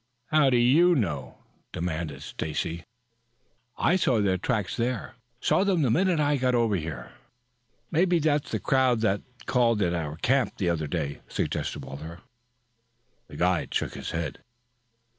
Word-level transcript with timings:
"How 0.31 0.49
do 0.49 0.57
you 0.57 0.95
know?" 0.95 1.37
demanded 1.71 2.23
Stacy. 2.23 2.85
"I 3.77 3.97
see 3.97 4.19
their 4.21 4.39
tracks 4.39 4.75
there. 4.75 5.13
Saw 5.39 5.63
them 5.63 5.83
the 5.83 5.91
minute 5.91 6.19
I 6.19 6.37
got 6.37 6.55
over 6.55 6.75
here." 6.75 7.11
"Maybe 7.91 8.17
that's 8.17 8.49
the 8.49 8.59
crowd 8.59 9.01
that 9.01 9.21
called 9.45 9.79
at 9.83 9.93
our 9.93 10.15
camp 10.15 10.57
the 10.57 10.69
other 10.69 10.87
day," 10.87 11.21
suggested 11.27 11.85
Walter. 11.85 12.21
The 13.27 13.37
guide 13.37 13.71
shook 13.75 13.93
his 13.93 14.09
head. 14.09 14.39